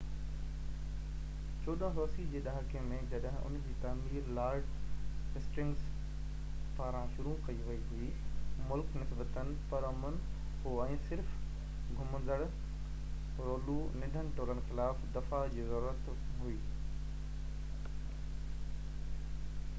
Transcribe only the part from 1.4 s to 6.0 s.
1480 جي ڏهاڪي ۾ جڏهن ان جي تعمير لارڊ هسٽنگس